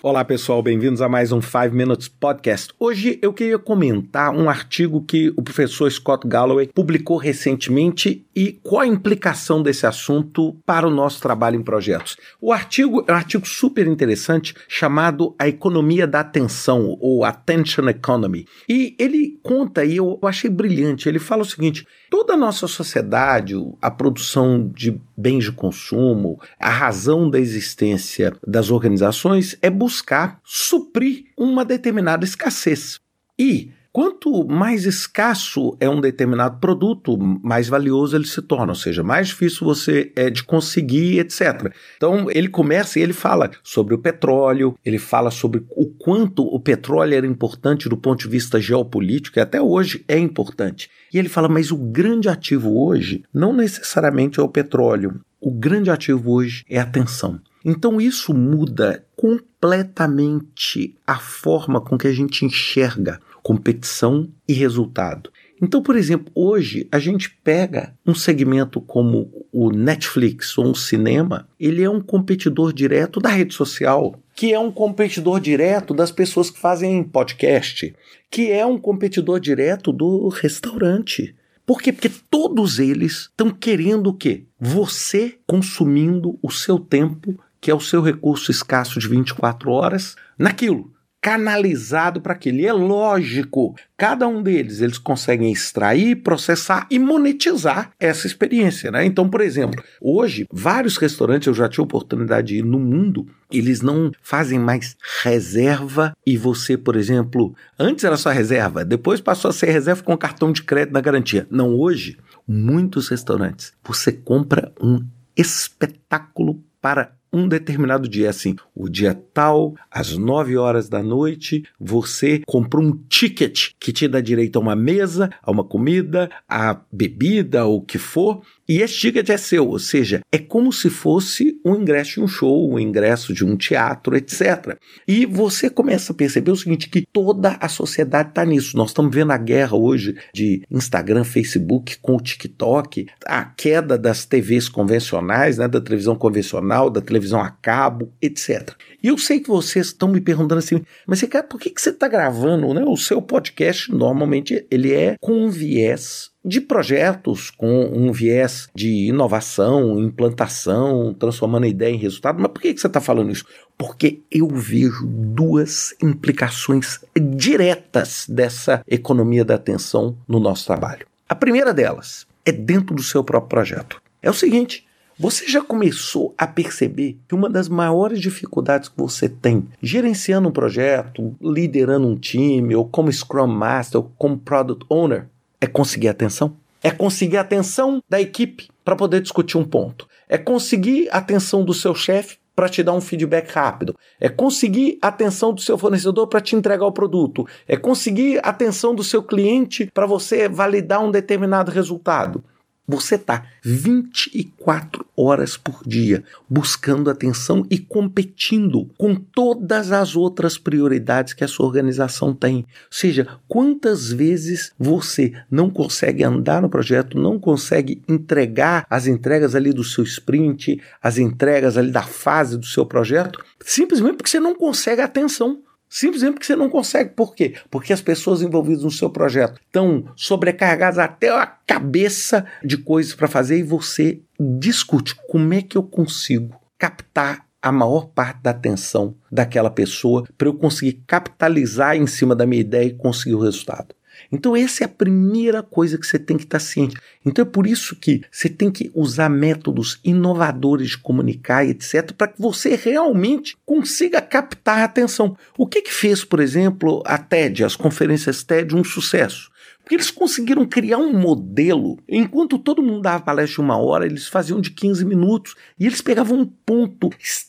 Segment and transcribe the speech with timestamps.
[0.00, 2.72] Olá pessoal, bem-vindos a mais um 5 Minutes Podcast.
[2.78, 8.82] Hoje eu queria comentar um artigo que o professor Scott Galloway publicou recentemente e qual
[8.82, 12.16] a implicação desse assunto para o nosso trabalho em projetos.
[12.40, 18.46] O artigo é um artigo super interessante chamado A Economia da Atenção, ou Attention Economy.
[18.68, 23.56] E ele conta, e eu achei brilhante, ele fala o seguinte: toda a nossa sociedade,
[23.82, 31.24] a produção de bens de consumo, a razão da existência das organizações é buscar suprir
[31.36, 33.00] uma determinada escassez.
[33.36, 39.02] E Quanto mais escasso é um determinado produto, mais valioso ele se torna, ou seja,
[39.02, 41.72] mais difícil você é de conseguir, etc.
[41.96, 46.60] Então ele começa e ele fala sobre o petróleo, ele fala sobre o quanto o
[46.60, 50.90] petróleo era importante do ponto de vista geopolítico, e até hoje é importante.
[51.12, 55.20] E ele fala, mas o grande ativo hoje não necessariamente é o petróleo.
[55.40, 57.40] O grande ativo hoje é a atenção.
[57.64, 65.30] Então isso muda completamente a forma com que a gente enxerga competição e resultado.
[65.60, 71.48] Então, por exemplo, hoje a gente pega um segmento como o Netflix ou um cinema,
[71.58, 76.48] ele é um competidor direto da rede social, que é um competidor direto das pessoas
[76.48, 77.92] que fazem podcast,
[78.30, 81.34] que é um competidor direto do restaurante.
[81.66, 81.92] Por quê?
[81.92, 84.44] Porque todos eles estão querendo o quê?
[84.60, 90.92] Você consumindo o seu tempo, que é o seu recurso escasso de 24 horas, naquilo
[91.20, 92.58] canalizado para aquilo.
[92.58, 99.04] E é lógico, cada um deles eles conseguem extrair, processar e monetizar essa experiência, né?
[99.04, 103.80] Então, por exemplo, hoje vários restaurantes eu já tive oportunidade de ir no mundo, eles
[103.80, 109.52] não fazem mais reserva e você, por exemplo, antes era só reserva, depois passou a
[109.52, 111.46] ser reserva com cartão de crédito na garantia.
[111.50, 115.04] Não hoje, muitos restaurantes, você compra um
[115.36, 122.40] espetáculo para um determinado dia, assim, o dia tal, às 9 horas da noite, você
[122.46, 127.66] comprou um ticket que te dá direito a uma mesa, a uma comida, a bebida,
[127.66, 131.74] o que for, e esse ticket é seu, ou seja, é como se fosse um
[131.74, 134.76] ingresso de um show, um ingresso de um teatro, etc.
[135.06, 138.76] E você começa a perceber o seguinte, que toda a sociedade está nisso.
[138.76, 144.26] Nós estamos vendo a guerra hoje de Instagram, Facebook com o TikTok, a queda das
[144.26, 148.72] TVs convencionais, né, da televisão convencional, da televisão a cabo, etc.
[149.02, 151.90] E eu sei que vocês estão me perguntando assim, mas cara, por que, que você
[151.90, 152.74] está gravando?
[152.74, 152.84] Né?
[152.86, 160.00] O seu podcast normalmente ele é com viés de projetos com um viés de inovação,
[160.00, 162.40] implantação, transformando a ideia em resultado.
[162.40, 163.44] Mas por que, que você está falando isso?
[163.76, 171.06] Porque eu vejo duas implicações diretas dessa economia da atenção no nosso trabalho.
[171.28, 174.00] A primeira delas é dentro do seu próprio projeto.
[174.22, 174.86] É o seguinte:
[175.18, 180.52] você já começou a perceber que uma das maiores dificuldades que você tem gerenciando um
[180.52, 185.26] projeto, liderando um time, ou como Scrum Master, ou como Product Owner,
[185.60, 186.56] é conseguir atenção.
[186.82, 190.06] É conseguir atenção da equipe para poder discutir um ponto.
[190.28, 193.94] É conseguir atenção do seu chefe para te dar um feedback rápido.
[194.20, 197.46] É conseguir atenção do seu fornecedor para te entregar o produto.
[197.66, 202.42] É conseguir atenção do seu cliente para você validar um determinado resultado.
[202.90, 211.34] Você está 24 horas por dia buscando atenção e competindo com todas as outras prioridades
[211.34, 212.56] que a sua organização tem.
[212.56, 219.54] Ou seja, quantas vezes você não consegue andar no projeto, não consegue entregar as entregas
[219.54, 224.40] ali do seu sprint, as entregas ali da fase do seu projeto, simplesmente porque você
[224.40, 225.60] não consegue atenção.
[225.88, 227.10] Simplesmente porque você não consegue.
[227.10, 227.54] Por quê?
[227.70, 233.28] Porque as pessoas envolvidas no seu projeto estão sobrecarregadas até a cabeça de coisas para
[233.28, 239.14] fazer e você discute como é que eu consigo captar a maior parte da atenção
[239.30, 243.97] daquela pessoa para eu conseguir capitalizar em cima da minha ideia e conseguir o resultado.
[244.30, 246.96] Então, essa é a primeira coisa que você tem que estar ciente.
[247.24, 252.28] Então, é por isso que você tem que usar métodos inovadores de comunicar, etc., para
[252.28, 255.36] que você realmente consiga captar a atenção.
[255.56, 259.50] O que, que fez, por exemplo, a TED, as conferências TED, um sucesso?
[259.88, 261.98] Porque eles conseguiram criar um modelo.
[262.06, 265.54] Enquanto todo mundo dava palestra de uma hora, eles faziam de 15 minutos.
[265.80, 267.47] E eles pegavam um ponto extremamente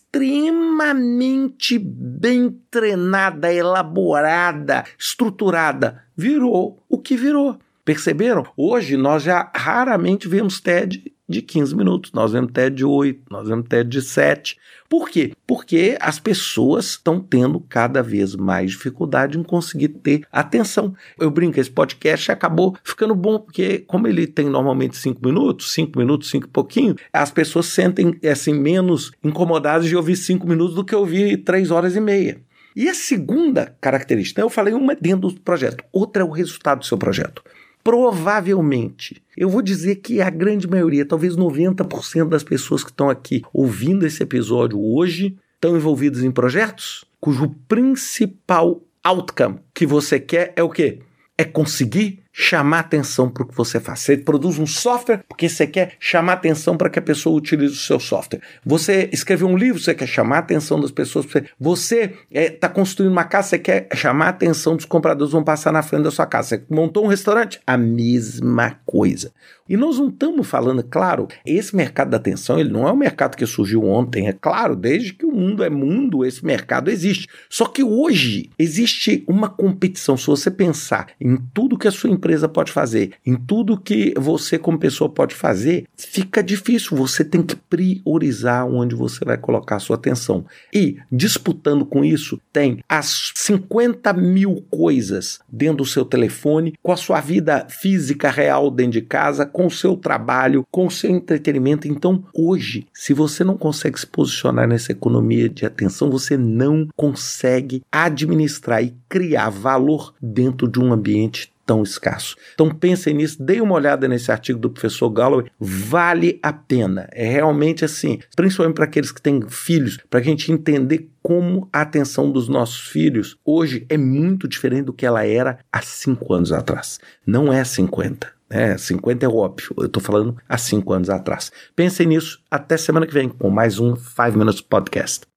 [1.80, 6.04] bem treinada, elaborada, estruturada.
[6.16, 7.58] Virou o que virou.
[7.86, 8.46] Perceberam?
[8.58, 13.48] Hoje nós já raramente vemos TED de 15 minutos, nós vemos TED de 8, nós
[13.48, 14.58] vemos TED de 7.
[14.90, 15.34] Por quê?
[15.46, 20.96] Porque as pessoas estão tendo cada vez mais dificuldade em conseguir ter atenção.
[21.20, 26.00] Eu brinco, esse podcast acabou ficando bom, porque como ele tem normalmente cinco minutos, cinco
[26.00, 30.84] minutos, cinco e pouquinho, as pessoas sentem assim menos incomodadas de ouvir cinco minutos do
[30.84, 32.42] que ouvir três horas e meia.
[32.76, 36.86] E a segunda característica, eu falei uma dentro do projeto, outra é o resultado do
[36.86, 37.44] seu projeto.
[37.90, 43.42] Provavelmente, eu vou dizer que a grande maioria, talvez 90% das pessoas que estão aqui
[43.52, 50.62] ouvindo esse episódio hoje, estão envolvidas em projetos cujo principal outcome que você quer é
[50.62, 51.00] o quê?
[51.36, 54.00] É conseguir chamar atenção para o que você faz.
[54.00, 57.78] Você produz um software porque você quer chamar atenção para que a pessoa utilize o
[57.78, 58.40] seu software.
[58.66, 61.26] Você escreveu um livro, você quer chamar a atenção das pessoas.
[61.60, 65.74] Você está é, construindo uma casa, você quer chamar a atenção dos compradores vão passar
[65.74, 66.48] na frente da sua casa.
[66.48, 69.34] Você montou um restaurante, a mesma coisa.
[69.70, 73.38] E nós não estamos falando, claro, esse mercado da atenção, ele não é um mercado
[73.38, 77.28] que surgiu ontem, é claro, desde que o mundo é mundo, esse mercado existe.
[77.48, 80.18] Só que hoje existe uma competição.
[80.18, 84.14] Se você pensar em tudo que a sua empresa empresa pode fazer, em tudo que
[84.16, 86.96] você como pessoa pode fazer, fica difícil.
[86.96, 90.46] Você tem que priorizar onde você vai colocar a sua atenção.
[90.72, 96.98] E disputando com isso, tem as 50 mil coisas dentro do seu telefone, com a
[96.98, 101.88] sua vida física real dentro de casa, com o seu trabalho, com o seu entretenimento.
[101.88, 107.82] Então, hoje, se você não consegue se posicionar nessa economia de atenção, você não consegue
[107.92, 112.36] administrar e criar valor dentro de um ambiente tão escasso.
[112.56, 117.08] Então pensem nisso, deem uma olhada nesse artigo do professor Galloway, vale a pena.
[117.12, 121.82] É realmente assim, principalmente para aqueles que têm filhos, para a gente entender como a
[121.82, 126.52] atenção dos nossos filhos hoje é muito diferente do que ela era há cinco anos
[126.52, 127.00] atrás.
[127.24, 128.34] Não é 50.
[128.50, 131.52] É, 50 é óbvio, eu estou falando há cinco anos atrás.
[131.76, 135.28] Pensem nisso, até semana que vem com mais um 5 Minutes Podcast.